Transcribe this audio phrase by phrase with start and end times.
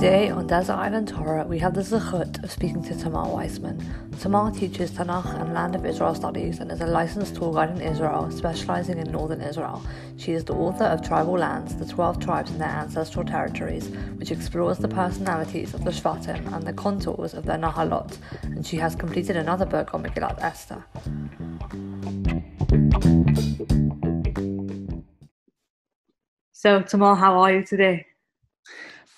[0.00, 3.84] Today on Desert Island Torah, we have the zechut of speaking to Tamar Weissman.
[4.18, 7.82] Tamar teaches Tanakh and Land of Israel studies and is a licensed tour guide in
[7.82, 9.84] Israel, specializing in northern Israel.
[10.16, 14.30] She is the author of Tribal Lands, the 12 tribes and their ancestral territories, which
[14.30, 18.96] explores the personalities of the Shvatim and the contours of their Nahalot, and she has
[18.96, 20.82] completed another book on Megillat Esther.
[26.52, 28.06] So, Tamar, how are you today?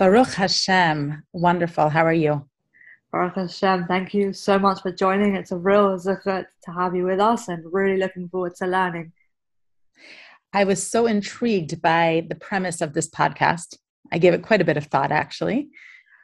[0.03, 1.23] Baruch Hashem.
[1.33, 1.89] Wonderful.
[1.89, 2.45] How are you?
[3.13, 3.87] Baruch Hashem.
[3.87, 5.37] Thank you so much for joining.
[5.37, 9.13] It's a real zechut to have you with us and really looking forward to learning.
[10.53, 13.77] I was so intrigued by the premise of this podcast.
[14.11, 15.69] I gave it quite a bit of thought, actually.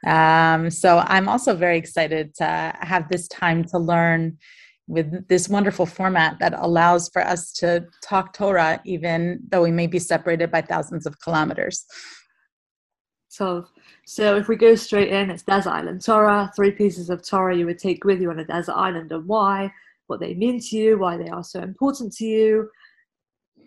[0.05, 4.39] Um, so I'm also very excited to have this time to learn
[4.87, 9.87] with this wonderful format that allows for us to talk Torah, even though we may
[9.87, 11.85] be separated by thousands of kilometers.
[13.29, 13.67] So,
[14.09, 16.51] so if we go straight in, it's desert island Torah.
[16.55, 19.71] Three pieces of Torah you would take with you on a desert island, and why,
[20.07, 22.71] what they mean to you, why they are so important to you.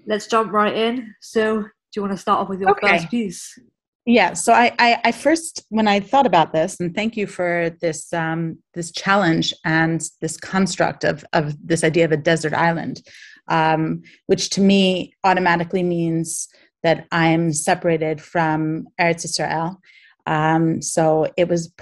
[0.04, 1.14] Let's jump right in.
[1.20, 2.88] So, do you want to start off with your okay.
[2.88, 3.56] first piece?
[4.04, 4.32] Yeah.
[4.32, 8.12] So I, I, I, first, when I thought about this, and thank you for this,
[8.12, 13.00] um, this challenge and this construct of of this idea of a desert island,
[13.46, 16.48] um, which to me automatically means
[16.82, 19.80] that I'm separated from Eretz Israel.
[20.26, 21.72] Um, so it was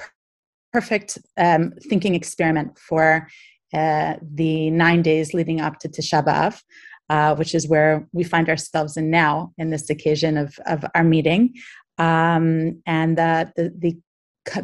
[0.73, 3.29] perfect um, thinking experiment for
[3.73, 6.61] uh, the nine days leading up to Tisha B'Av,
[7.09, 11.05] uh, which is where we find ourselves in now in this occasion of, of our
[11.05, 11.55] meeting.
[11.99, 13.99] Um, and uh, the, the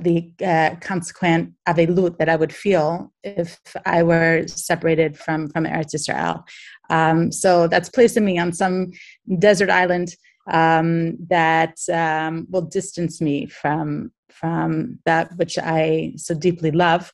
[0.00, 5.94] the uh, consequent avelut that I would feel if I were separated from from Eretz
[5.94, 6.44] Israel.
[6.88, 8.92] Um, so that's placing me on some
[9.38, 10.16] desert island
[10.50, 17.12] um, that um, will distance me from from that which I so deeply love.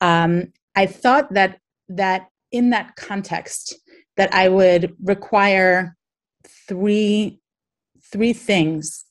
[0.00, 3.76] Um, I thought that that in that context
[4.16, 5.96] that I would require
[6.68, 7.40] three
[8.10, 9.04] three things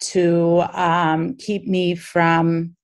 [0.00, 2.76] to um, keep me from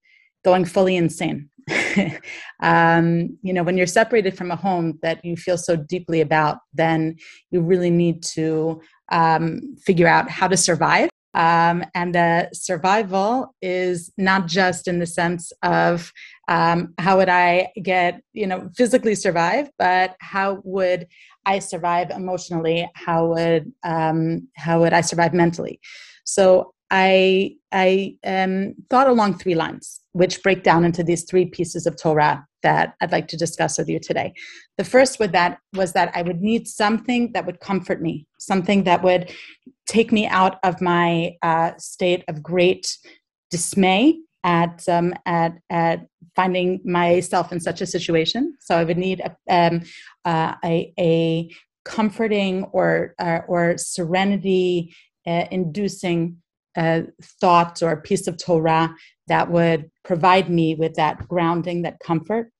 [0.44, 1.50] going fully insane.
[2.62, 6.58] um, you know, when you're separated from a home that you feel so deeply about,
[6.72, 7.16] then
[7.50, 11.08] you really need to um, figure out how to survive.
[11.32, 16.12] Um, and the survival is not just in the sense of
[16.48, 21.06] um, how would I get, you know, physically survive, but how would
[21.46, 22.90] I survive emotionally?
[22.94, 25.80] How would um, how would I survive mentally?
[26.24, 31.86] So I I um, thought along three lines, which break down into these three pieces
[31.86, 34.34] of Torah that I'd like to discuss with you today.
[34.76, 38.84] The first with that was that I would need something that would comfort me, something
[38.84, 39.32] that would
[39.86, 42.96] take me out of my uh, state of great
[43.50, 46.06] dismay at um, at at
[46.36, 48.56] finding myself in such a situation.
[48.60, 49.82] So I would need a um,
[50.24, 51.50] uh, a, a,
[51.84, 54.94] comforting or uh, or serenity
[55.26, 56.36] uh, inducing
[56.76, 57.04] a
[57.40, 58.94] thought or a piece of Torah
[59.28, 62.52] that would provide me with that grounding, that comfort.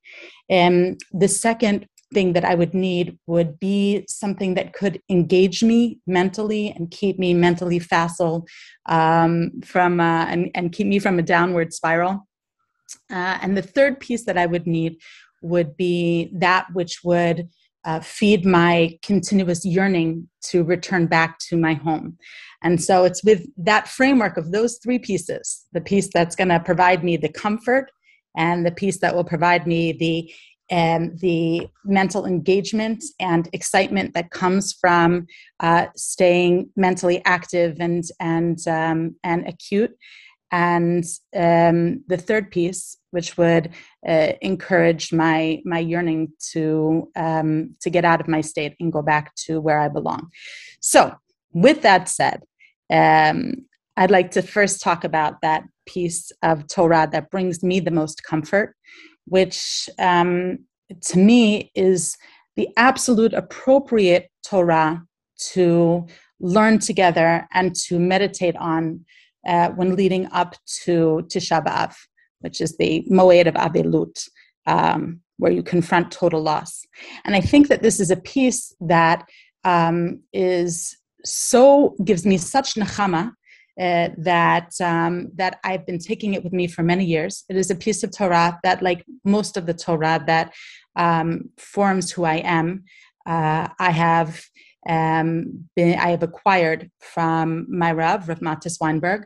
[0.48, 6.00] And the second thing that I would need would be something that could engage me
[6.06, 8.46] mentally and keep me mentally facile
[8.86, 12.26] um, from uh, and, and keep me from a downward spiral.
[13.10, 14.96] Uh, and the third piece that I would need
[15.42, 17.48] would be that which would
[17.84, 22.16] uh, feed my continuous yearning to return back to my home.
[22.62, 26.60] And so it's with that framework of those three pieces the piece that's going to
[26.60, 27.90] provide me the comfort,
[28.36, 30.32] and the piece that will provide me the
[30.70, 35.26] and the mental engagement and excitement that comes from
[35.58, 39.90] uh, staying mentally active and and um, and acute
[40.52, 43.70] and um, the third piece which would
[44.08, 49.02] uh, encourage my my yearning to um, to get out of my state and go
[49.02, 50.30] back to where i belong.
[50.80, 51.14] So
[51.52, 52.42] with that said
[52.90, 53.54] um,
[53.96, 58.22] i'd like to first talk about that piece of torah that brings me the most
[58.22, 58.74] comfort
[59.26, 60.58] which um,
[61.00, 62.16] to me is
[62.56, 65.02] the absolute appropriate torah
[65.38, 66.06] to
[66.40, 69.04] learn together and to meditate on
[69.46, 70.54] uh, when leading up
[70.84, 71.94] to Tisha B'Av,
[72.40, 74.28] which is the Moed of Avelut,
[74.66, 76.84] um, where you confront total loss.
[77.24, 79.28] And I think that this is a piece that
[79.64, 83.32] um, is so gives me such nachama
[83.80, 87.44] uh, that um, that I've been taking it with me for many years.
[87.48, 90.52] It is a piece of Torah that, like most of the Torah, that
[90.96, 92.84] um, forms who I am.
[93.26, 94.42] Uh, I have
[94.88, 99.24] um, been, I have acquired from my Rav, Rav Matis Weinberg,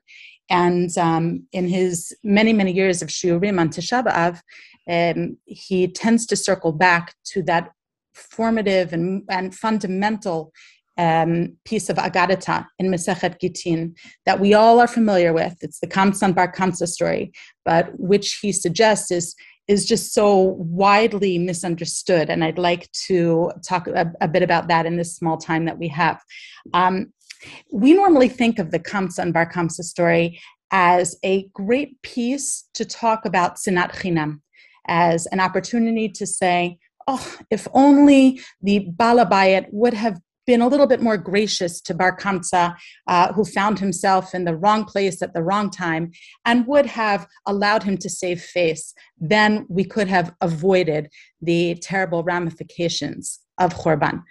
[0.51, 4.41] And um, in his many, many years of shiurim on Tisha B'Av,
[4.89, 7.71] um, he tends to circle back to that
[8.15, 10.53] formative and, and fundamental
[10.97, 13.95] um, piece of Agadata in Masechet Gittin
[14.27, 15.57] that we all are familiar with.
[15.61, 17.33] It's the Kamsan Bar Kamsa story,
[17.65, 19.35] but which he suggests is
[19.67, 22.31] is just so widely misunderstood.
[22.31, 25.79] And I'd like to talk a, a bit about that in this small time that
[25.79, 26.21] we have.
[26.73, 27.13] Um,
[27.73, 30.41] we normally think of the Kamsa and Bar Kamsa story
[30.71, 34.41] as a great piece to talk about Sinat Chinam,
[34.87, 40.87] as an opportunity to say, oh, if only the Balabayat would have been a little
[40.87, 42.77] bit more gracious to Bar Kamsa,
[43.07, 46.13] uh, who found himself in the wrong place at the wrong time,
[46.45, 51.11] and would have allowed him to save face, then we could have avoided
[51.41, 54.23] the terrible ramifications of Khorban.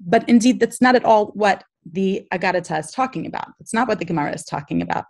[0.00, 3.48] But indeed, that's not at all what the Agadata is talking about.
[3.60, 5.04] It's not what the Gemara is talking about.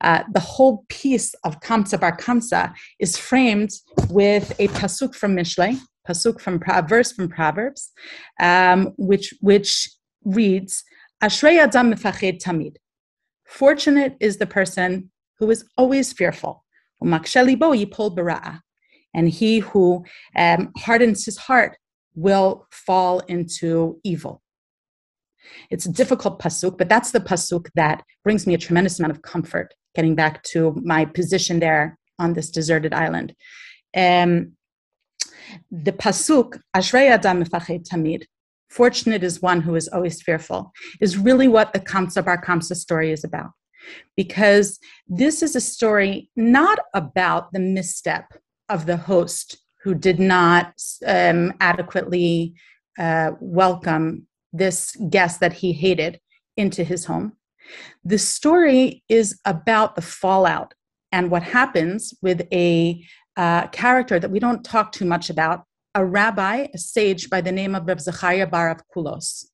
[0.00, 3.70] Uh, the whole piece of Kamsa Bar Kamsa is framed
[4.08, 5.78] with a pasuk from Mishlei,
[6.08, 7.90] pasuk from verse from Proverbs,
[8.40, 9.90] um, which which
[10.24, 10.84] reads,
[11.22, 12.76] "Ashrei adam mefached tamid."
[13.46, 16.64] Fortunate is the person who is always fearful.
[19.14, 20.04] And he who
[20.36, 21.76] um, hardens his heart
[22.14, 24.42] will fall into evil.
[25.70, 29.22] It's a difficult pasuk, but that's the pasuk that brings me a tremendous amount of
[29.22, 29.74] comfort.
[29.94, 33.34] Getting back to my position there on this deserted island,
[33.94, 34.52] um,
[35.70, 38.24] the pasuk Ashrei Adam Tamid,
[38.70, 43.12] fortunate is one who is always fearful, is really what the Kamsa Bar Kamsa story
[43.12, 43.50] is about.
[44.16, 44.78] Because
[45.08, 48.32] this is a story not about the misstep
[48.68, 50.74] of the host who did not
[51.06, 52.54] um, adequately
[52.98, 56.20] uh, welcome this guest that he hated
[56.56, 57.32] into his home.
[58.04, 60.74] The story is about the fallout
[61.10, 63.04] and what happens with a
[63.36, 65.64] uh, character that we don't talk too much about
[65.94, 69.44] a rabbi, a sage by the name of Reb Zechariah Bar of Kulos.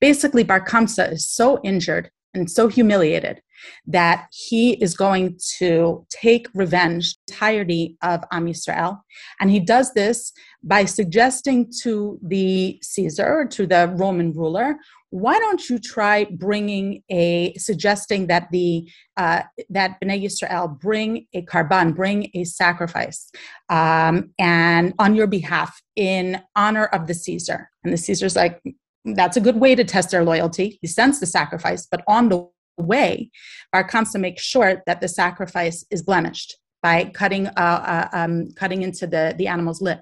[0.00, 3.40] Basically, Bar Kamsa is so injured and so humiliated
[3.86, 9.00] that he is going to take revenge entirety of Am Yisrael.
[9.40, 10.32] And he does this
[10.62, 14.76] by suggesting to the Caesar, to the Roman ruler,
[15.14, 21.42] why don't you try bringing a suggesting that the uh, that Bnei Yisrael bring a
[21.42, 23.30] karban, bring a sacrifice,
[23.68, 27.70] um, and on your behalf in honor of the Caesar.
[27.84, 28.60] And the Caesar's like,
[29.04, 30.80] that's a good way to test their loyalty.
[30.80, 33.30] He sends the sacrifice, but on the way,
[33.72, 38.82] Bar Kamsa makes sure that the sacrifice is blemished by cutting, uh, uh, um, cutting
[38.82, 40.00] into the, the animal's lip.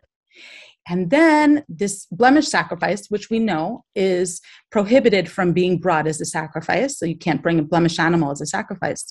[0.89, 4.41] And then this blemish sacrifice, which we know is
[4.71, 8.41] prohibited from being brought as a sacrifice, so you can't bring a blemished animal as
[8.41, 9.05] a sacrifice,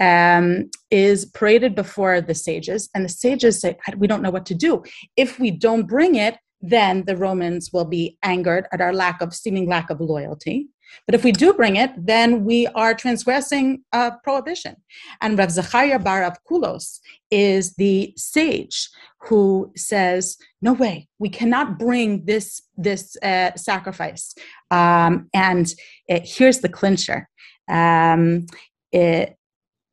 [0.00, 2.88] um, is paraded before the sages.
[2.94, 4.84] And the sages say, We don't know what to do.
[5.16, 9.34] If we don't bring it, then the Romans will be angered at our lack of
[9.34, 10.68] seeming lack of loyalty.
[11.06, 13.84] But if we do bring it, then we are transgressing
[14.22, 14.76] prohibition.
[15.20, 17.00] And Rav Zachariah Bar Avkulos
[17.30, 18.88] is the sage
[19.22, 24.34] who says, "No way, we cannot bring this this uh, sacrifice."
[24.70, 25.72] Um, and
[26.08, 27.28] it, here's the clincher:
[27.68, 28.46] um,
[28.92, 29.36] it,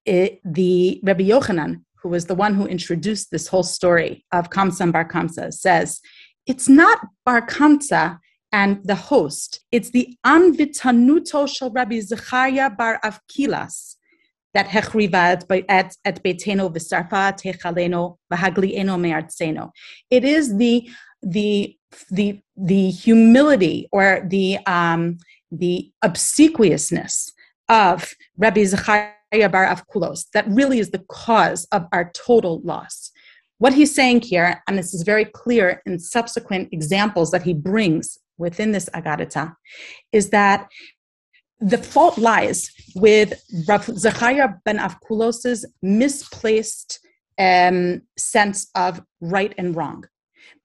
[0.05, 4.91] it, the Rabbi Yochanan, who was the one who introduced this whole story of Kamsa
[4.91, 5.99] Bar Kamsa, says
[6.45, 8.19] it's not Bar Kamsa
[8.51, 9.61] and the host.
[9.71, 13.95] It's the Anvitanuto shel Rabbi Zechariah bar Avkilas
[14.53, 19.71] that hechriva at, et beteno v'sarfa techaleno v'haglieno me'artzeno.
[20.09, 20.89] It is the
[21.21, 21.75] the
[22.09, 25.17] the the humility or the um,
[25.51, 27.31] the obsequiousness
[27.69, 33.11] of Rabbi Zechariah bar Avkulos that really is the cause of our total loss.
[33.59, 38.17] What he's saying here, and this is very clear in subsequent examples that he brings
[38.37, 39.55] within this agadita
[40.11, 40.67] is that
[41.59, 43.33] the fault lies with
[43.67, 46.99] Rav Zechariah ben Avkulos's misplaced
[47.39, 50.05] um, sense of right and wrong.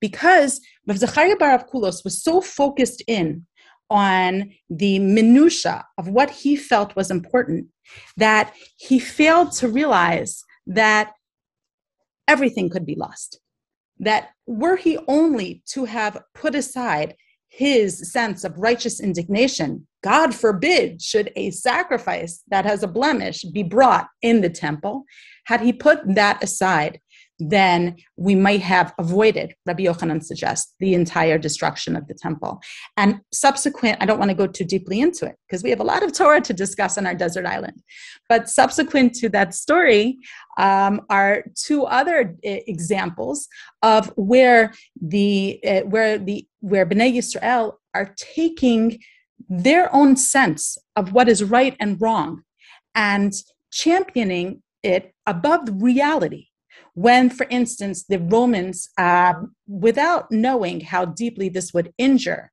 [0.00, 3.46] Because Rav Zechariah bar Avkulos was so focused in
[3.90, 7.66] on the minutia of what he felt was important
[8.16, 11.12] that he failed to realize that
[12.26, 13.38] everything could be lost.
[13.98, 17.16] That were he only to have put aside
[17.54, 19.86] his sense of righteous indignation.
[20.02, 25.04] God forbid should a sacrifice that has a blemish be brought in the temple.
[25.44, 26.98] Had he put that aside,
[27.50, 32.60] then we might have avoided, Rabbi Yochanan suggests, the entire destruction of the temple.
[32.96, 35.84] And subsequent, I don't want to go too deeply into it because we have a
[35.84, 37.82] lot of Torah to discuss on our desert island.
[38.28, 40.18] But subsequent to that story
[40.58, 43.48] um, are two other uh, examples
[43.82, 48.98] of where the uh, where the where Bnei Yisrael are taking
[49.48, 52.42] their own sense of what is right and wrong
[52.94, 53.32] and
[53.70, 56.46] championing it above reality
[56.94, 59.34] when, for instance, the Romans, uh,
[59.66, 62.50] without knowing how deeply this would injure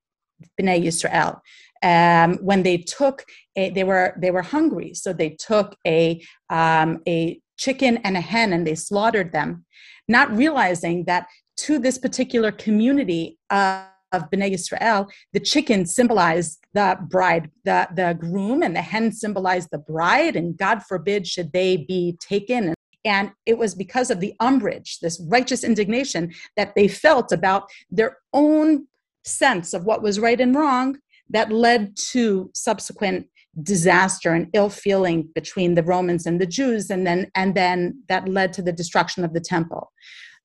[0.60, 1.40] Bnei Yisrael,
[1.82, 7.02] um, when they took, a, they were they were hungry, so they took a um,
[7.08, 9.66] a chicken and a hen and they slaughtered them,
[10.08, 13.84] not realizing that to this particular community of,
[14.14, 19.70] of Bnei Yisrael, the chicken symbolized the bride, the, the groom, and the hen symbolized
[19.72, 22.74] the bride, and God forbid should they be taken
[23.06, 28.18] and it was because of the umbrage, this righteous indignation that they felt about their
[28.34, 28.88] own
[29.24, 30.98] sense of what was right and wrong
[31.30, 33.28] that led to subsequent
[33.62, 38.28] disaster and ill feeling between the Romans and the Jews, and then, and then that
[38.28, 39.92] led to the destruction of the temple.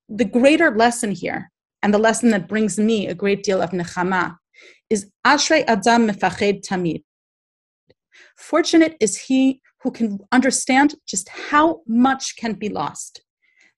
[0.08, 1.50] The greater lesson here,
[1.82, 4.36] and the lesson that brings me a great deal of nechama,
[4.90, 7.02] is Ashrei Adam Mefached Tamid.
[8.36, 13.22] Fortunate is he who can understand just how much can be lost.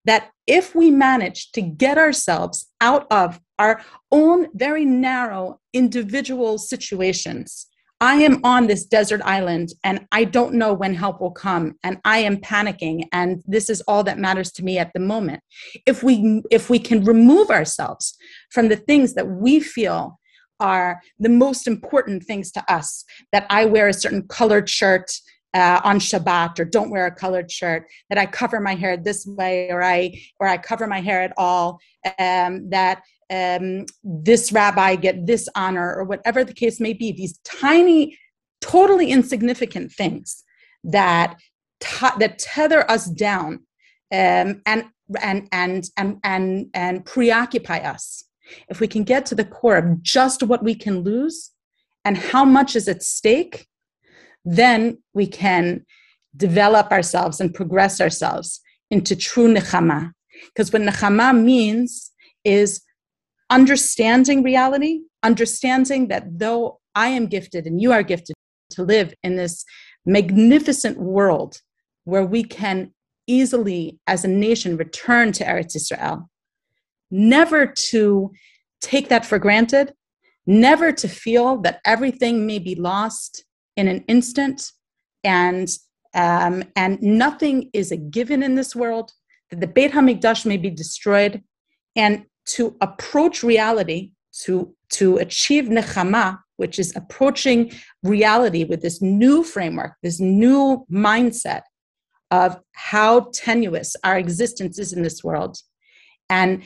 [0.05, 3.83] That if we manage to get ourselves out of our
[4.13, 7.67] own very narrow individual situations,
[8.01, 11.99] I am on this desert island and I don't know when help will come and
[12.05, 15.41] I am panicking and this is all that matters to me at the moment.
[15.87, 18.17] If we if we can remove ourselves
[18.51, 20.21] from the things that we feel
[20.61, 25.11] are the most important things to us, that I wear a certain colored shirt
[25.55, 29.27] uh, on Shabbat or don't wear a colored shirt, that I cover my hair this
[29.27, 31.81] way or I or I cover my hair at all,
[32.19, 37.13] um, that um, this rabbi get this honor or whatever the case may be.
[37.13, 38.19] These tiny,
[38.61, 40.45] totally insignificant things
[40.85, 41.37] that
[41.81, 43.67] t- that tether us down
[44.13, 44.85] um, and
[45.21, 48.25] and and and and and preoccupy us.
[48.69, 51.51] If we can get to the core of just what we can lose
[52.05, 53.67] and how much is at stake,
[54.47, 55.85] then we can
[56.37, 58.61] develop ourselves and progress ourselves
[58.91, 60.13] into true nechama.
[60.47, 62.13] Because what nechama means
[62.45, 62.81] is
[63.51, 68.37] understanding reality, understanding that though I am gifted and you are gifted
[68.71, 69.65] to live in this
[70.05, 71.61] magnificent world
[72.05, 72.93] where we can
[73.27, 76.31] easily, as a nation, return to Eretz Israel,
[77.11, 78.31] never to
[78.81, 79.93] take that for granted,
[80.47, 83.45] never to feel that everything may be lost
[83.77, 84.73] in an instant.
[85.25, 85.69] And
[86.15, 89.13] um, and nothing is a given in this world.
[89.51, 91.43] That the Beit Hamikdash may be destroyed.
[91.95, 94.13] And to approach reality
[94.45, 97.71] to to achieve nechama which is approaching
[98.03, 101.63] reality with this new framework this new mindset
[102.31, 105.59] of how tenuous our existence is in this world.
[106.29, 106.63] And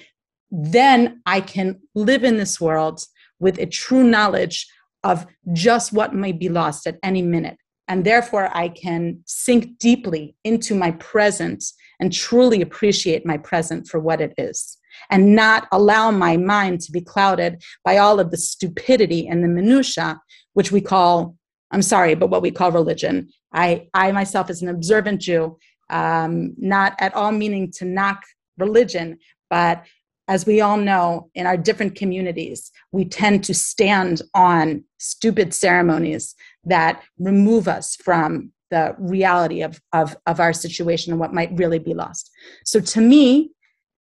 [0.53, 3.05] then i can live in this world
[3.39, 4.67] with a true knowledge
[5.03, 7.57] of just what may be lost at any minute.
[7.89, 11.65] And therefore, I can sink deeply into my present
[11.99, 14.79] and truly appreciate my present for what it is,
[15.11, 19.49] and not allow my mind to be clouded by all of the stupidity and the
[19.49, 20.21] minutiae,
[20.55, 21.37] which we call,
[21.73, 23.29] I'm sorry, but what we call religion.
[23.53, 25.59] I, I myself, as an observant Jew,
[25.91, 28.23] um, not at all meaning to knock
[28.57, 29.85] religion, but
[30.31, 36.37] as we all know, in our different communities, we tend to stand on stupid ceremonies
[36.63, 41.81] that remove us from the reality of, of, of our situation and what might really
[41.81, 42.31] be lost.
[42.65, 43.51] So to me,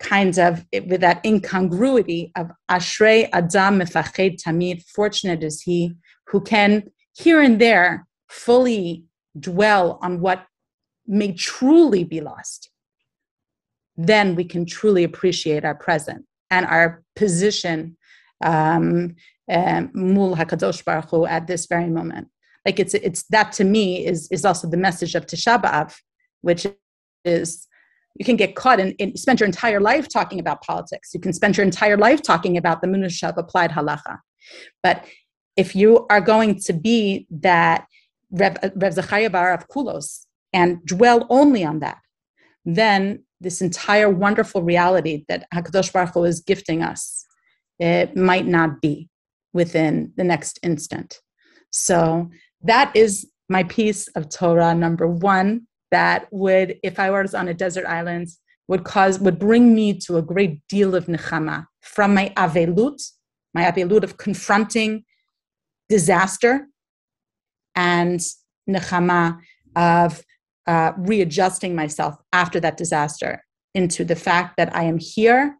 [0.00, 5.94] kinds of with that incongruity of Ashrei Adam Mefached Tamid, fortunate is he
[6.26, 9.04] who can here and there fully
[9.40, 10.44] dwell on what
[11.06, 12.68] may truly be lost
[13.98, 17.96] then we can truly appreciate our present and our position
[18.42, 19.16] um,
[19.50, 22.28] um, mul hakadosh baruch Hu at this very moment.
[22.64, 25.94] Like it's it's that to me is is also the message of Tisha B'av,
[26.42, 26.66] which
[27.24, 27.66] is
[28.14, 31.12] you can get caught in spend your entire life talking about politics.
[31.12, 34.18] You can spend your entire life talking about the minutia of applied halacha,
[34.82, 35.04] but
[35.56, 37.86] if you are going to be that
[38.30, 41.98] Rev, Rev Zachariah Bar Avkulos and dwell only on that,
[42.64, 47.24] then this entire wonderful reality that Hakadosh Baruch Hu is gifting us,
[47.78, 49.08] it might not be
[49.52, 51.20] within the next instant.
[51.70, 52.30] So
[52.62, 55.66] that is my piece of Torah number one.
[55.90, 58.28] That would, if I was on a desert island,
[58.66, 63.00] would cause would bring me to a great deal of nechama from my avelut,
[63.54, 65.04] my avelut of confronting
[65.88, 66.66] disaster,
[67.74, 68.20] and
[68.68, 69.38] nechama
[69.74, 70.22] of
[70.68, 73.42] uh, readjusting myself after that disaster
[73.74, 75.56] into the fact that I am here,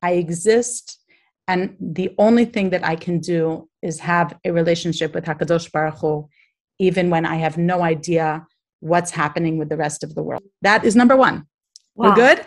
[0.00, 0.98] I exist,
[1.46, 5.98] and the only thing that I can do is have a relationship with Hakadosh Baruch
[5.98, 6.28] Hu,
[6.78, 8.46] even when I have no idea
[8.80, 10.42] what's happening with the rest of the world.
[10.62, 11.46] That is number one.
[11.94, 12.08] Wow.
[12.08, 12.46] We're good.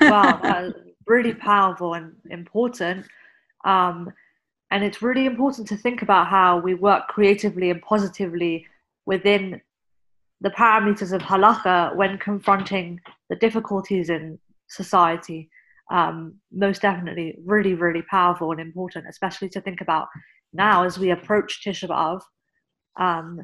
[0.00, 0.74] wow, that's
[1.06, 3.06] really powerful and important.
[3.64, 4.12] Um,
[4.70, 8.66] and it's really important to think about how we work creatively and positively
[9.06, 9.60] within
[10.42, 15.48] the parameters of halacha when confronting the difficulties in society.
[15.90, 20.08] Um, most definitely, really, really powerful and important, especially to think about
[20.52, 22.20] now as we approach Tisha B'av,
[22.98, 23.40] um,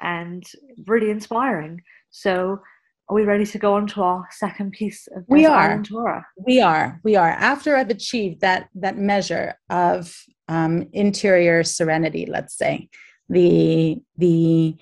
[0.00, 0.42] and
[0.86, 1.82] really inspiring.
[2.10, 2.60] So,
[3.08, 6.24] are we ready to go on to our second piece of we are Torah?
[6.36, 7.00] We are.
[7.04, 7.28] We are.
[7.28, 10.16] After I've achieved that that measure of
[10.48, 12.88] um, interior serenity, let's say
[13.28, 14.76] the the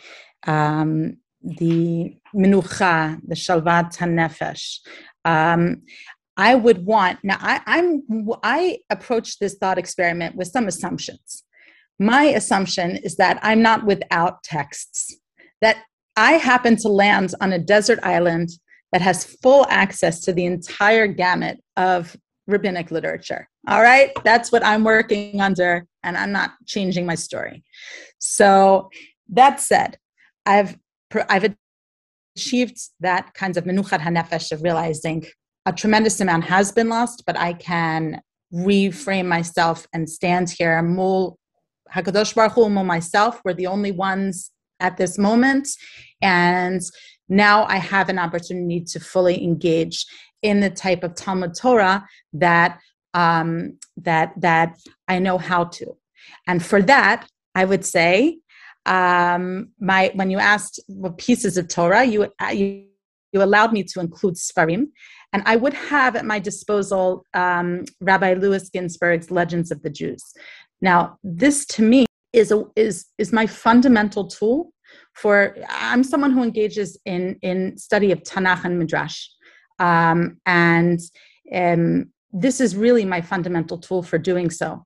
[0.47, 4.81] um, the minucha, the shalvat hanefesh.
[5.25, 5.83] Um,
[6.37, 7.37] I would want now.
[7.41, 8.03] I, I'm
[8.43, 11.45] I approach this thought experiment with some assumptions.
[11.99, 15.15] My assumption is that I'm not without texts.
[15.61, 15.77] That
[16.17, 18.49] I happen to land on a desert island
[18.93, 22.17] that has full access to the entire gamut of
[22.47, 23.49] rabbinic literature.
[23.69, 27.63] All right, that's what I'm working under, and I'm not changing my story.
[28.19, 28.89] So
[29.29, 29.99] that said,
[30.47, 30.77] I've
[31.29, 31.55] I've
[32.37, 35.27] achieved that kind of menuchat hanefesh of realizing
[35.67, 38.21] a tremendous amount has been lost, but I can
[38.53, 40.81] reframe myself and stand here.
[40.83, 41.39] Mul
[41.95, 43.41] Hakadosh Baruch Hu, mul myself.
[43.45, 44.51] We're the only ones
[44.81, 45.69] at this moment,
[46.23, 46.81] and
[47.29, 50.07] now I have an opportunity to fully engage
[50.43, 52.81] in the type of Talmud Torah that
[53.13, 55.97] um, that that I know how to.
[56.47, 58.40] And for that, I would say
[58.87, 62.87] um, my when you asked what pieces of Torah, you, you
[63.33, 64.87] you allowed me to include Sfarim,
[65.33, 70.23] and I would have at my disposal um, Rabbi Louis Ginzberg's Legends of the Jews.
[70.81, 74.73] Now, this to me is a, is is my fundamental tool
[75.15, 75.57] for.
[75.69, 79.27] I'm someone who engages in in study of Tanakh and Midrash,
[79.79, 80.99] um, and
[81.55, 84.85] um, this is really my fundamental tool for doing so.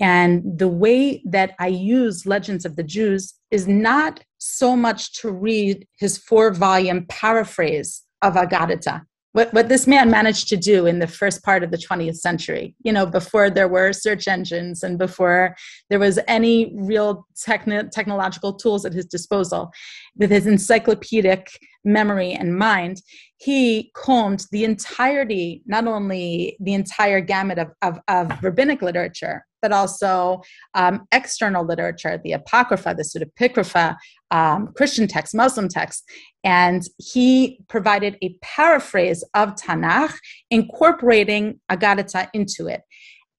[0.00, 5.30] And the way that I use Legends of the Jews is not so much to
[5.30, 9.02] read his four volume paraphrase of Agadita.
[9.32, 12.74] What, what this man managed to do in the first part of the 20th century,
[12.82, 15.54] you know, before there were search engines and before
[15.88, 19.70] there was any real techn- technological tools at his disposal,
[20.16, 21.48] with his encyclopedic
[21.84, 23.02] memory and mind,
[23.36, 29.72] he combed the entirety, not only the entire gamut of, of, of rabbinic literature, but
[29.72, 30.42] also
[30.74, 33.96] um, external literature, the Apocrypha, the Pseudepigrapha,
[34.30, 36.04] um, Christian texts, Muslim texts.
[36.44, 40.16] And he provided a paraphrase of Tanakh,
[40.50, 42.82] incorporating Agadita into it.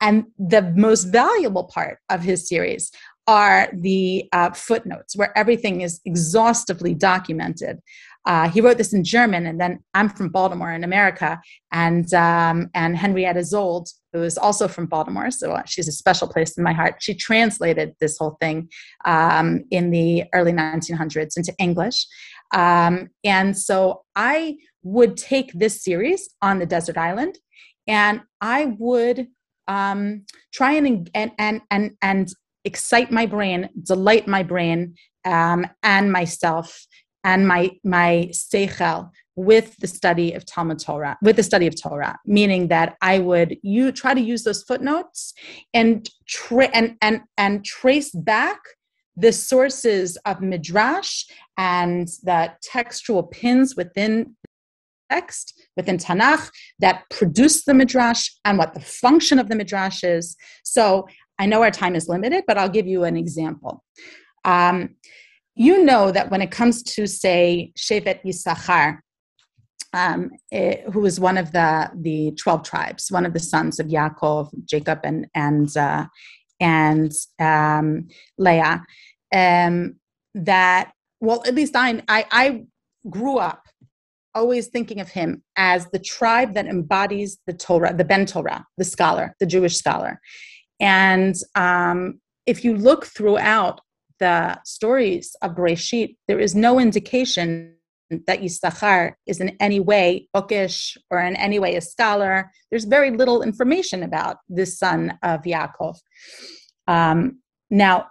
[0.02, 2.92] And the most valuable part of his series
[3.28, 7.80] are the uh, footnotes, where everything is exhaustively documented.
[8.26, 12.70] Uh, he wrote this in German, and then I'm from Baltimore in America, and um,
[12.76, 16.74] and Henrietta Szold, who is also from Baltimore, so she's a special place in my
[16.74, 16.96] heart.
[17.00, 18.70] She translated this whole thing
[19.06, 22.06] um, in the early 1900s into English,
[22.54, 27.40] um, and so I would take this series on the desert island,
[27.88, 29.28] and I would
[29.68, 32.32] um, try and and and and and
[32.66, 34.94] excite my brain, delight my brain
[35.26, 36.86] um, and myself
[37.24, 42.20] and my my seichel with the study of Talmud Torah, with the study of Torah,
[42.26, 45.34] meaning that I would you try to use those footnotes
[45.74, 48.60] and tra- and and and trace back
[49.16, 51.26] the sources of midrash
[51.58, 54.36] and the textual pins within
[55.12, 60.38] text within Tanakh that produce the midrash and what the function of the midrash is.
[60.64, 61.08] So
[61.38, 63.84] I know our time is limited, but I'll give you an example.
[64.46, 64.96] Um,
[65.62, 69.00] you know that when it comes to say Shevet Yisachar,
[69.94, 73.88] um, it, who was one of the the twelve tribes, one of the sons of
[73.88, 76.06] Yaakov, Jacob, and and uh,
[76.60, 78.08] and um,
[78.40, 78.84] Leah,
[79.36, 79.96] um,
[80.34, 82.64] that well, at least I, I I
[83.10, 83.64] grew up
[84.34, 88.86] always thinking of him as the tribe that embodies the Torah, the Ben Torah, the
[88.86, 90.20] scholar, the Jewish scholar,
[90.80, 93.82] and um, if you look throughout
[94.22, 97.76] the stories of Bereshit, there is no indication
[98.28, 102.52] that Yisachar is in any way bookish or in any way a scholar.
[102.70, 105.96] There's very little information about this son of Yaakov.
[106.88, 108.08] Um, now,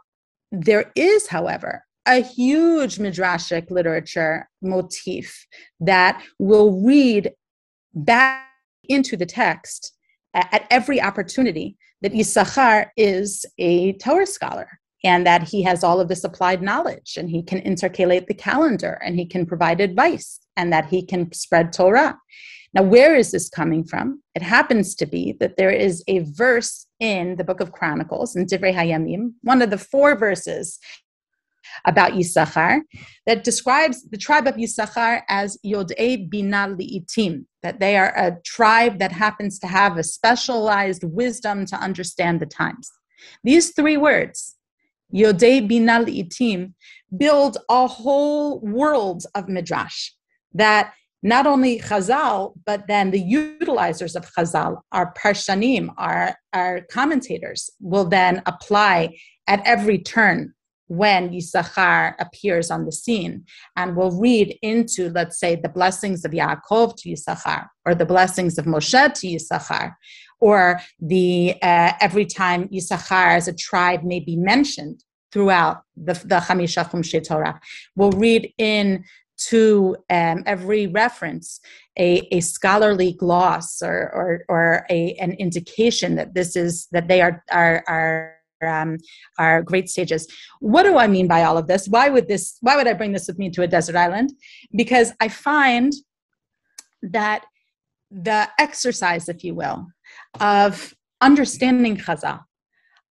[0.51, 5.47] there is, however, a huge midrashic literature motif
[5.79, 7.31] that will read
[7.95, 8.49] back
[8.89, 9.93] into the text
[10.35, 16.09] at every opportunity that Yisachar is a Torah scholar and that he has all of
[16.09, 20.73] this applied knowledge and he can intercalate the calendar and he can provide advice and
[20.73, 22.19] that he can spread Torah.
[22.73, 24.23] Now, where is this coming from?
[24.35, 28.47] It happens to be that there is a verse in the book of Chronicles, in
[28.47, 30.79] Divrei Hayamim, one of the four verses
[31.85, 32.81] about Yisachar
[33.27, 38.99] that describes the tribe of Yisachar as Yodei Bina Li'itim, that they are a tribe
[38.99, 42.91] that happens to have a specialized wisdom to understand the times.
[43.43, 44.57] These three words,
[45.15, 46.73] Yodei Bina Li'itim,
[47.17, 50.11] build a whole world of midrash
[50.55, 50.93] that
[51.23, 58.07] not only Chazal, but then the utilizers of Chazal, our Parshanim, our, our commentators, will
[58.07, 60.55] then apply at every turn
[60.87, 63.45] when Yisachar appears on the scene.
[63.77, 68.59] And we'll read into, let's say, the blessings of Yaakov to Yisachar, or the blessings
[68.59, 69.95] of Moshe to Yisachar,
[70.41, 76.37] or the uh, every time Yisachar as a tribe may be mentioned throughout the, the
[76.37, 77.61] Chamisha Chumshei Torah.
[77.95, 79.05] We'll read in
[79.49, 81.61] to um, every reference
[81.99, 87.21] a, a scholarly gloss or, or, or a, an indication that this is that they
[87.21, 88.99] are, are, are um,
[89.39, 90.27] are great stages.
[90.61, 91.89] What do I mean by all of this?
[91.89, 92.59] Why would this?
[92.61, 94.33] Why would I bring this with me to a desert island?
[94.75, 95.95] Because I find
[97.03, 97.47] that
[98.11, 99.87] the exercise, if you will,
[100.41, 102.41] of understanding Chazal,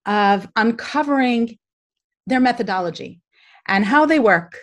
[0.06, 1.58] of uncovering
[2.28, 3.22] their methodology
[3.68, 4.58] and how they work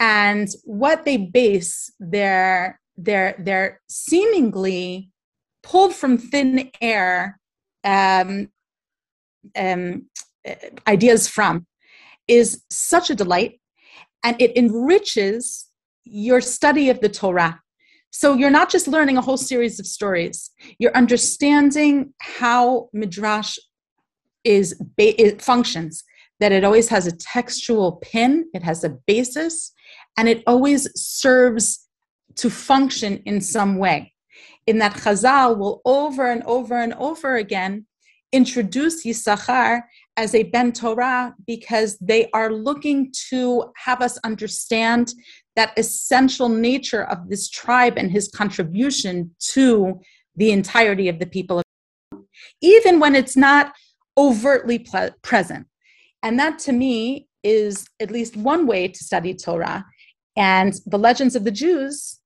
[0.00, 5.10] and what they base their their their seemingly
[5.62, 7.38] pulled from thin air
[7.84, 8.48] um,
[9.56, 10.06] um,
[10.86, 11.66] ideas from
[12.26, 13.60] is such a delight
[14.24, 15.66] and it enriches
[16.04, 17.60] your study of the Torah.
[18.10, 23.58] So you're not just learning a whole series of stories, you're understanding how Midrash
[24.44, 26.04] is it functions
[26.40, 29.72] that it always has a textual pin, it has a basis,
[30.16, 31.88] and it always serves
[32.36, 34.12] to function in some way.
[34.66, 37.86] In that Chazal will over and over and over again
[38.32, 39.82] introduce Yisachar
[40.16, 45.12] as a Ben Torah because they are looking to have us understand
[45.58, 50.00] that essential nature of this tribe and his contribution to
[50.36, 51.60] the entirety of the people,
[52.62, 53.72] even when it's not
[54.16, 55.66] overtly ple- present.
[56.22, 59.84] And that to me is at least one way to study Torah.
[60.36, 62.20] And the legends of the Jews,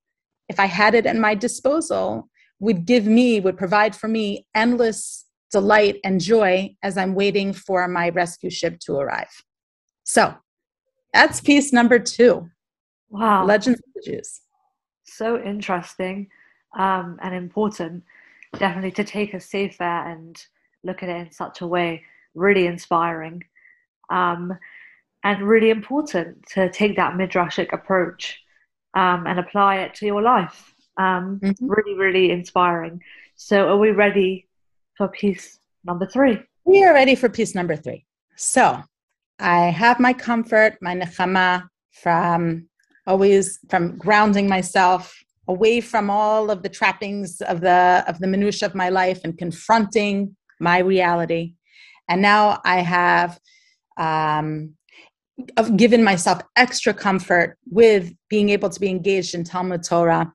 [0.47, 5.25] if I had it at my disposal, would give me, would provide for me endless
[5.51, 9.33] delight and joy as I'm waiting for my rescue ship to arrive.
[10.03, 10.35] So
[11.13, 12.51] that's piece number two.
[13.13, 13.45] Wow.
[13.45, 14.41] Legends of the Jews.
[15.05, 16.27] So interesting
[16.77, 18.03] um, and important,
[18.57, 20.35] definitely to take a sefer and
[20.83, 22.03] look at it in such a way,
[22.35, 23.43] really inspiring.
[24.09, 24.57] Um,
[25.23, 28.41] and really important to take that midrashic approach
[28.93, 30.73] um, and apply it to your life.
[30.97, 31.65] Um, mm-hmm.
[31.65, 33.01] Really, really inspiring.
[33.35, 34.47] So, are we ready
[34.97, 36.39] for piece number three.
[36.65, 38.05] We are ready for piece number three.
[38.35, 38.81] So
[39.39, 42.69] I have my comfort, my nechama from
[43.05, 48.67] always from grounding myself away from all of the trappings of the of the minutia
[48.67, 51.53] of my life and confronting my reality.
[52.07, 53.39] And now I have
[53.97, 54.75] um,
[55.75, 60.31] given myself extra comfort with being able to be engaged in Talmud Torah.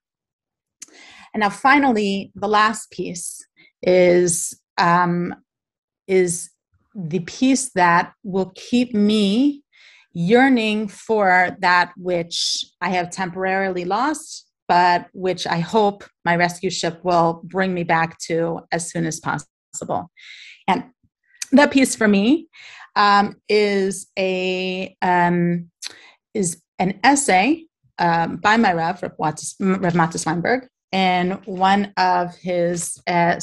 [1.35, 3.47] And now, finally, the last piece
[3.83, 5.35] is um,
[6.07, 6.51] is
[6.95, 9.63] the piece that will keep me
[10.13, 17.01] yearning for that which I have temporarily lost, but which I hope my rescue ship
[17.05, 20.11] will bring me back to as soon as possible.
[20.67, 20.85] And
[21.53, 22.49] that piece for me
[22.97, 25.71] um, is a um,
[26.35, 27.65] is an essay
[27.99, 33.39] um, by my Rev, Rev Matis Weinberg, in one of his uh,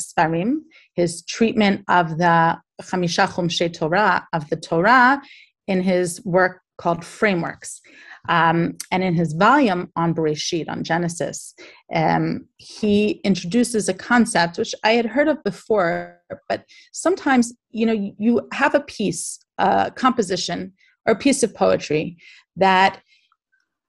[0.93, 5.21] his treatment of the Chamisha Chumshei Torah, of the Torah,
[5.67, 7.81] in his work called Frameworks.
[8.27, 11.53] Um, and in his volume on Bereshit, on Genesis,
[11.93, 18.13] um, he introduces a concept which I had heard of before, but sometimes, you know,
[18.17, 20.73] you, have a piece, a composition,
[21.05, 22.17] or a piece of poetry
[22.55, 23.01] that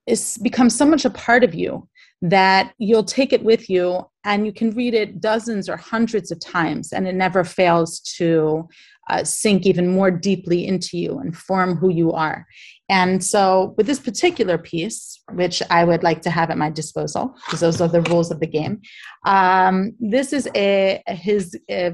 [0.05, 1.87] is becomes so much a part of you
[2.21, 6.39] that you'll take it with you and you can read it dozens or hundreds of
[6.39, 8.67] times and it never fails to
[9.09, 12.45] uh, sink even more deeply into you and form who you are
[12.89, 17.35] and so with this particular piece which i would like to have at my disposal
[17.45, 18.81] because those are the rules of the game
[19.25, 21.93] um, this is a his a,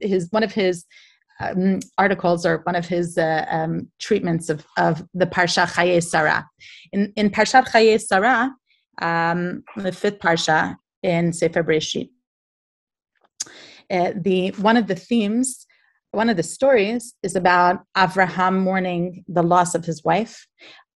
[0.00, 0.84] his one of his
[1.42, 6.48] um, articles or one of his uh, um, treatments of, of the Parsha Chaye Sarah.
[6.92, 8.54] In, in Parshat Chaye Sarah,
[9.00, 12.10] um, the fifth Parsha in Sefer Breshit,
[13.90, 15.66] uh, the, one of the themes,
[16.12, 20.46] one of the stories is about Avraham mourning the loss of his wife.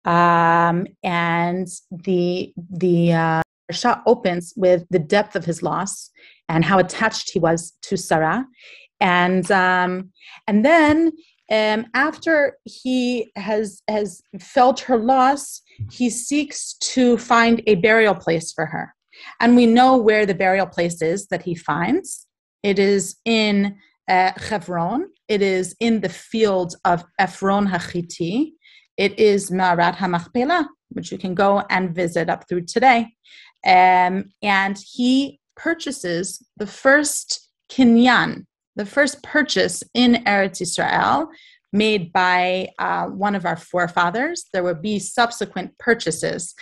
[0.04, 6.10] Um, and the, the uh, Parsha opens with the depth of his loss
[6.48, 8.46] and how attached he was to Sarah
[9.00, 10.12] and um,
[10.46, 11.12] and then
[11.50, 18.52] um, after he has has felt her loss, he seeks to find a burial place
[18.52, 18.94] for her,
[19.40, 22.26] and we know where the burial place is that he finds.
[22.62, 23.76] It is in
[24.08, 25.08] uh, Hebron.
[25.28, 28.52] It is in the field of Ephron Hachiti.
[28.96, 33.08] It is Ma'arat HaMachpelah, which you can go and visit up through today.
[33.66, 41.28] Um, and he purchases the first kinyan, the first purchase in Eretz Israel
[41.72, 44.44] made by uh, one of our forefathers.
[44.52, 46.54] There will be subsequent purchases.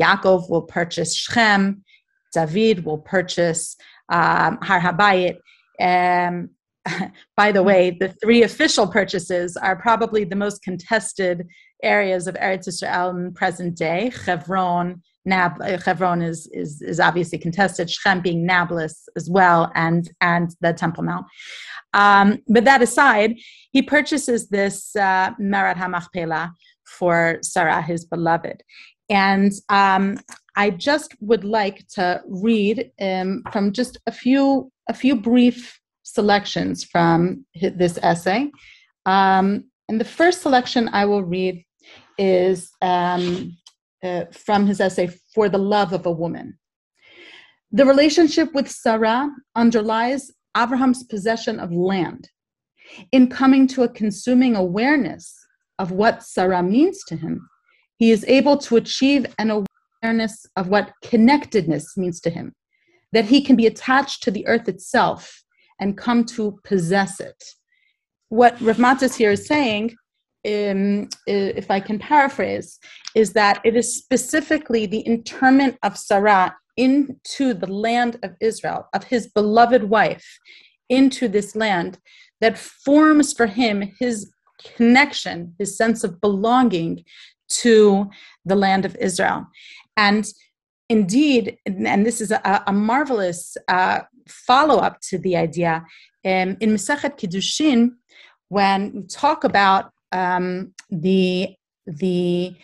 [0.00, 1.84] Yaakov will purchase Shechem,
[2.32, 3.76] David will purchase
[4.08, 5.36] um, Har Habayit.
[5.80, 6.50] Um,
[7.36, 11.46] by the way, the three official purchases are probably the most contested
[11.82, 17.90] areas of Eretz Israel in present day Hebron, Nab, Hebron is, is, is obviously contested,
[17.90, 21.26] Shechem being Nablus as well, and, and the Temple Mount.
[21.94, 23.36] Um, but that aside,
[23.70, 26.50] he purchases this uh, HaMachpelah
[26.98, 28.62] for Sarah, his beloved.
[29.08, 30.18] And um,
[30.56, 36.84] I just would like to read um, from just a few, a few brief selections
[36.84, 38.50] from this essay.
[39.06, 41.64] Um, and the first selection I will read
[42.18, 43.56] is um,
[44.02, 46.58] uh, from his essay, For the Love of a Woman.
[47.70, 52.28] The relationship with Sarah underlies Abraham's possession of land.
[53.12, 55.34] In coming to a consuming awareness
[55.78, 57.48] of what Sarah means to him,
[57.96, 59.64] he is able to achieve an
[60.02, 62.54] awareness of what connectedness means to him,
[63.12, 65.41] that he can be attached to the earth itself
[65.82, 67.40] and come to possess it.
[68.28, 69.84] What Rav Matis here is saying
[70.46, 72.78] um, if I can paraphrase,
[73.14, 79.04] is that it is specifically the interment of Sarah into the land of Israel, of
[79.04, 80.26] his beloved wife,
[80.88, 81.98] into this land
[82.40, 84.32] that forms for him his
[84.76, 87.04] connection, his sense of belonging
[87.48, 88.10] to
[88.44, 89.46] the land of Israel.
[89.96, 90.24] And
[90.88, 95.84] indeed, and this is a, a marvelous uh, follow up to the idea,
[96.24, 97.92] um, in Masechet Kiddushin,
[98.48, 101.56] when we talk about um, the
[101.86, 102.54] the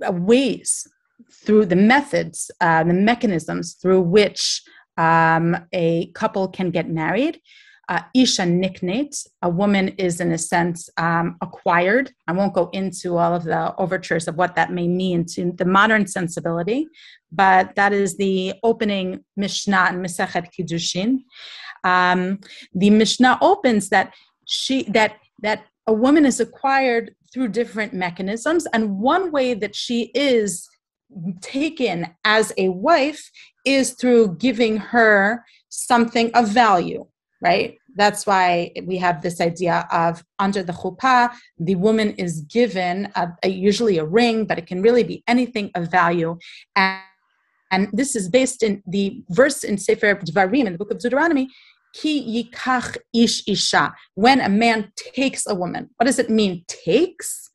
[0.00, 0.86] ways
[1.32, 4.62] through the methods, uh, the mechanisms through which
[4.96, 7.40] um, a couple can get married.
[7.88, 12.12] Uh, Isha niknate, a woman is in a sense um, acquired.
[12.28, 15.64] I won't go into all of the overtures of what that may mean to the
[15.64, 16.86] modern sensibility,
[17.32, 21.24] but that is the opening Mishnah in Mesechet Kiddushin.
[21.84, 22.38] Um,
[22.74, 24.14] the Mishnah opens that
[24.46, 28.66] she that that a woman is acquired through different mechanisms.
[28.72, 30.68] And one way that she is
[31.40, 33.30] taken as a wife
[33.64, 37.06] is through giving her something of value,
[37.42, 37.76] right?
[37.96, 43.28] That's why we have this idea of under the chuppah, the woman is given a,
[43.42, 46.38] a, usually a ring, but it can really be anything of value.
[46.76, 47.02] And,
[47.70, 51.48] and this is based in the verse in Sefer Dvarim, in the book of Deuteronomy,
[51.94, 52.14] Ki
[52.54, 53.94] yikach ish isha.
[54.14, 56.64] When a man takes a woman, what does it mean?
[56.66, 57.50] Takes?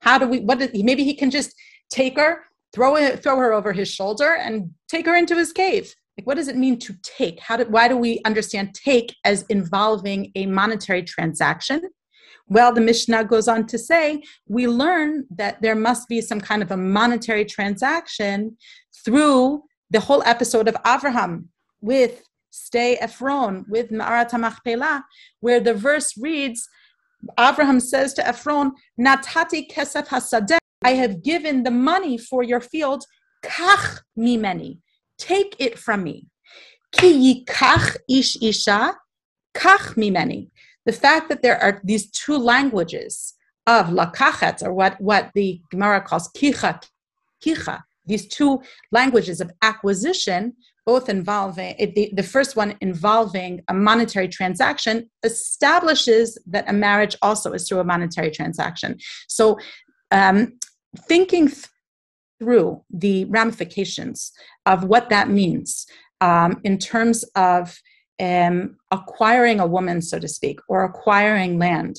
[0.00, 0.40] How do we?
[0.40, 0.58] What?
[0.74, 1.54] Maybe he can just
[1.90, 5.94] take her, throw it, throw her over his shoulder, and take her into his cave.
[6.18, 7.38] Like, what does it mean to take?
[7.38, 7.64] How do?
[7.66, 11.80] Why do we understand take as involving a monetary transaction?
[12.48, 16.60] Well, the Mishnah goes on to say we learn that there must be some kind
[16.60, 18.56] of a monetary transaction
[19.04, 21.44] through the whole episode of Avraham
[21.80, 25.02] with stay Ephron with Ma'arat HaMachpelah,
[25.38, 26.68] where the verse reads,
[27.38, 33.04] Abraham says to Ephron, Natati kesef hasadeh, I have given the money for your field,
[33.44, 34.78] kach mimeni,
[35.18, 36.26] take it from me.
[36.92, 38.94] Ki yikach ish isha,
[39.54, 40.50] kach mimeni.
[40.86, 43.34] The fact that there are these two languages
[43.66, 46.82] of lakachet, or what, what the Gemara calls kicha,
[47.44, 50.54] kicha, these two languages of acquisition
[50.86, 57.52] both involving the, the first one involving a monetary transaction establishes that a marriage also
[57.52, 58.96] is through a monetary transaction
[59.28, 59.58] so
[60.10, 60.58] um,
[61.00, 61.52] thinking
[62.38, 64.32] through the ramifications
[64.66, 65.86] of what that means
[66.20, 67.80] um, in terms of
[68.20, 71.98] um, acquiring a woman so to speak or acquiring land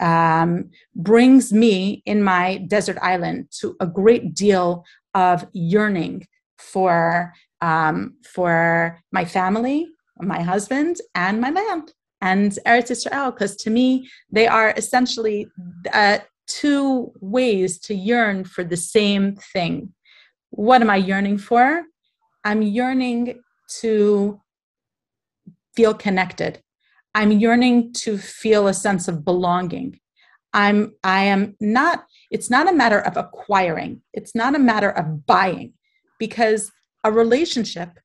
[0.00, 6.26] um, brings me in my desert island to a great deal of yearning
[6.58, 9.88] for um, for my family,
[10.20, 15.46] my husband, and my land and Eretz Israel, because to me they are essentially
[15.92, 19.92] uh, two ways to yearn for the same thing.
[20.50, 21.82] What am I yearning for?
[22.44, 23.40] I'm yearning
[23.80, 24.40] to
[25.74, 26.62] feel connected.
[27.14, 30.00] I'm yearning to feel a sense of belonging.
[30.52, 34.02] I'm I am not it's not a matter of acquiring.
[34.12, 35.74] It's not a matter of buying
[36.18, 36.70] because
[37.02, 37.98] a relationship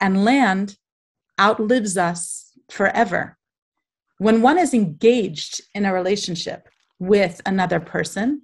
[0.00, 0.76] and land
[1.40, 3.38] outlives us forever.
[4.18, 8.42] When one is engaged in a relationship with another person,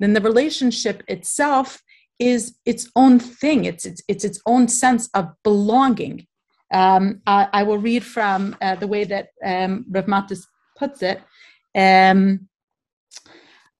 [0.00, 1.82] then the relationship itself
[2.18, 3.64] is its own thing.
[3.64, 6.26] It's it's, it's its own sense of belonging.
[6.72, 10.42] Um, I, I, will read from uh, the way that um, Rav Matis
[10.76, 11.22] puts it.
[11.76, 12.48] Um,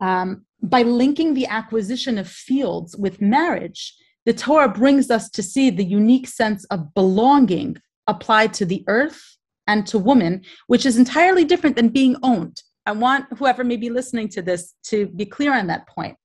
[0.00, 3.92] um, by linking the acquisition of fields with marriage,
[4.24, 7.76] the Torah brings us to see the unique sense of belonging
[8.06, 9.20] applied to the earth
[9.66, 12.62] and to woman, which is entirely different than being owned.
[12.86, 16.16] I want whoever may be listening to this to be clear on that point.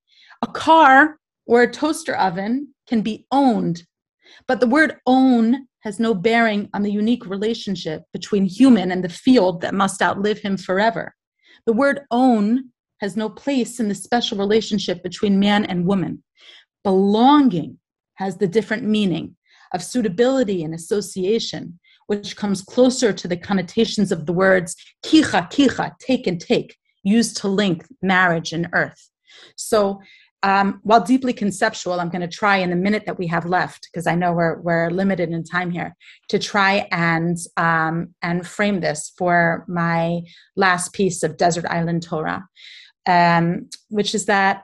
[0.43, 3.84] A car or a toaster oven can be owned,
[4.47, 9.10] but the word own has no bearing on the unique relationship between human and the
[9.10, 11.13] field that must outlive him forever.
[11.65, 12.69] The word own
[13.00, 16.24] has no place in the special relationship between man and woman.
[16.84, 17.80] Belonging
[18.15, 19.36] has the different meaning
[19.74, 21.80] of suitability and association,
[22.12, 24.76] which comes closer to the connotations of the words
[25.08, 26.69] kicha, kicha, take and take,
[27.17, 29.02] used to link marriage and earth.
[29.56, 30.02] So
[30.43, 33.82] um, while deeply conceptual, I'm going to try in the minute that we have left,
[33.88, 35.95] because I know we're, we're limited in time here,
[36.32, 40.21] to try and um, and frame this for my
[40.65, 42.43] last piece of Desert Island Torah,
[43.06, 44.63] um, which is that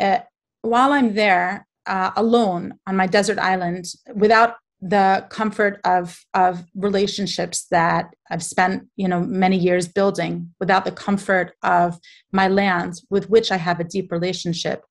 [0.00, 0.20] uh,
[0.62, 3.84] while I'm there, uh, alone on my desert island
[4.14, 10.84] without the comfort of of relationships that I've spent you know many years building without
[10.84, 11.98] the comfort of
[12.32, 14.84] my land with which I have a deep relationship.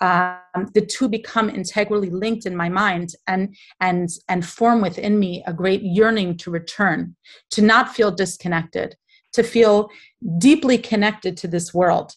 [0.00, 5.44] Um, the two become integrally linked in my mind and and and form within me
[5.46, 7.14] a great yearning to return
[7.50, 8.96] to not feel disconnected
[9.34, 9.90] to feel
[10.38, 12.12] deeply connected to this world.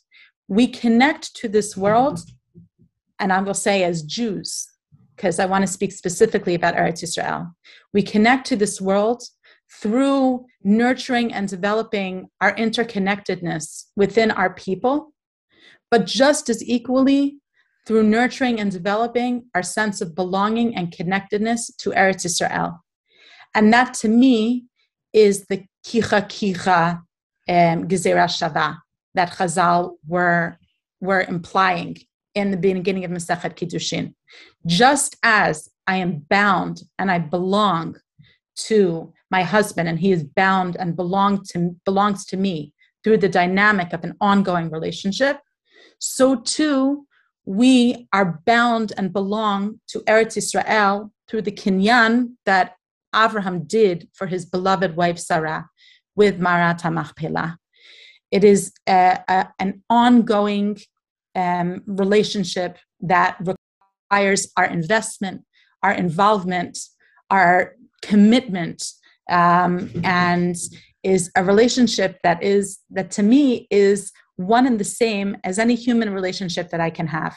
[0.47, 2.19] We connect to this world
[3.19, 4.67] and I will say as Jews,
[5.17, 7.51] because I want to speak specifically about Eretz Israel,
[7.93, 9.23] we connect to this world
[9.81, 15.13] through nurturing and developing our interconnectedness within our people,
[15.91, 17.37] but just as equally
[17.85, 22.83] through nurturing and developing our sense of belonging and connectedness to Eretz Israel.
[23.55, 24.65] And that to me
[25.13, 27.01] is the kicha kicha
[27.49, 28.77] um, gezerah shava
[29.15, 30.57] that Chazal were,
[31.01, 31.97] were implying
[32.37, 34.13] in the beginning of Masechet Kiddushin.
[34.65, 37.97] Just as I am bound and I belong
[38.67, 42.73] to my husband, and he is bound and belong to, belongs to me
[43.03, 45.39] through the dynamic of an ongoing relationship,
[45.99, 47.05] so too
[47.45, 52.75] we are bound and belong to Eretz Israel through the kinyan that
[53.15, 55.69] Avraham did for his beloved wife Sarah
[56.15, 57.57] with Me'arat HaMachpelah.
[58.31, 60.77] It is a, a, an ongoing
[61.37, 65.43] um, relationship that requires our investment,
[65.83, 66.77] our involvement,
[67.29, 68.83] our commitment,
[69.29, 70.55] um, and
[71.03, 75.75] is a relationship that is that to me is one and the same as any
[75.75, 77.35] human relationship that I can have.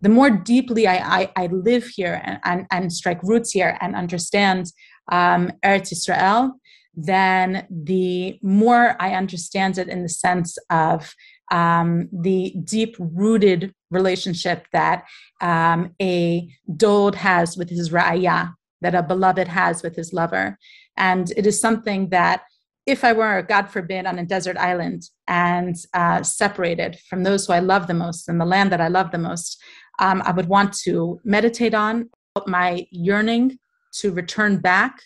[0.00, 3.94] The more deeply I, I, I live here and, and, and, strike roots here and
[3.94, 4.66] understand
[5.10, 6.60] um, Eretz Israel,
[6.94, 11.14] then the more I understand it in the sense of
[11.52, 15.04] um, the deep rooted relationship that
[15.40, 20.58] um, a dod has with his ra'aya, that a beloved has with his lover.
[20.96, 22.42] And it is something that
[22.86, 27.52] if I were, God forbid, on a desert island and uh, separated from those who
[27.52, 29.62] I love the most and the land that I love the most,
[30.00, 32.10] um, I would want to meditate on
[32.46, 33.58] my yearning
[34.00, 35.02] to return back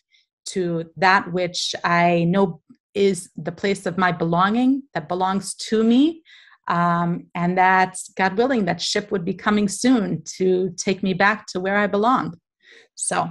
[0.47, 2.62] to that which I know
[2.97, 6.22] is the place of my belonging that belongs to me
[6.68, 11.47] um, and that, God willing, that ship would be coming soon to take me back
[11.49, 12.38] to where I belong.
[12.94, 13.30] So,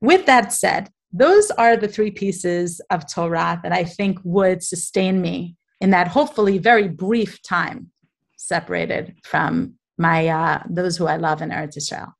[0.00, 5.20] with that said, those are the three pieces of Torah that I think would sustain
[5.20, 7.90] me in that hopefully very brief time
[8.36, 12.16] separated from my uh, those who I love in Eretz Israel.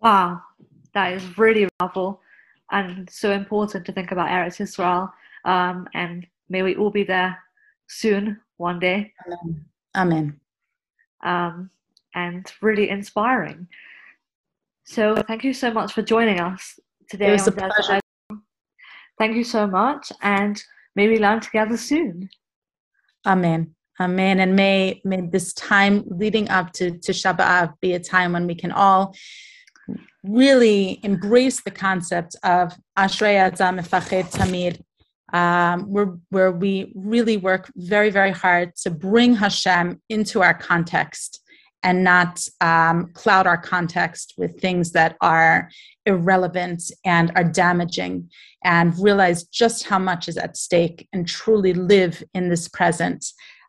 [0.00, 0.40] Wow,
[0.94, 2.20] that is really powerful
[2.70, 5.12] and so important to think about Eretz Israel.
[5.46, 7.38] Um, and may we all be there
[7.88, 9.14] soon, one day.
[9.26, 9.64] Amen.
[9.96, 10.40] Amen.
[11.24, 11.70] Um,
[12.14, 13.68] and really inspiring.
[14.84, 16.78] So thank you so much for joining us
[17.08, 17.28] today.
[17.28, 18.00] It was a pleasure.
[19.18, 20.62] Thank you so much, and
[20.94, 22.28] may we learn together soon.
[23.24, 23.74] Amen.
[23.98, 24.40] Amen.
[24.40, 28.54] And may, may this time leading up to, to Shabbat be a time when we
[28.54, 29.14] can all
[30.22, 34.82] really embrace the concept of Ashrei Adam Tamid,
[35.32, 41.40] um, where, where we really work very, very hard to bring Hashem into our context
[41.82, 45.68] and not um, cloud our context with things that are
[46.04, 48.28] irrelevant and are damaging,
[48.64, 53.24] and realize just how much is at stake and truly live in this present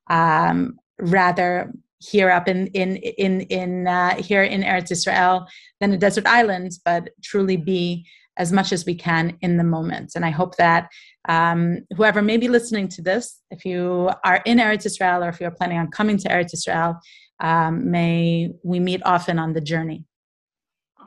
[0.10, 5.48] um, rather here up in in in in uh, here in Eretz Israel
[5.80, 8.06] than a desert island, but truly be
[8.38, 10.14] as much as we can in the moment.
[10.16, 10.90] And I hope that
[11.28, 15.42] um, whoever may be listening to this, if you are in Eretz Israel or if
[15.42, 17.00] you're planning on coming to Eretz Israel,
[17.40, 20.06] um, may we meet often on the journey.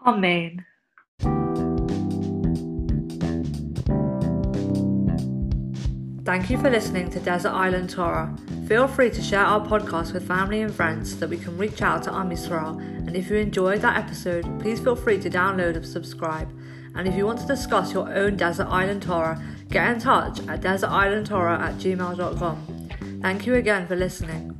[0.07, 0.65] Amen.
[6.25, 8.33] Thank you for listening to Desert Island Torah.
[8.69, 11.83] Feel free to share our podcast with family and friends so that we can reach
[11.83, 12.79] out to Am Yisrael.
[12.79, 16.49] And if you enjoyed that episode, please feel free to download and subscribe.
[16.95, 20.61] And if you want to discuss your own Desert Island Torah, get in touch at
[20.61, 22.89] desertislandtorah at gmail.com.
[23.23, 24.57] Thank you again for listening.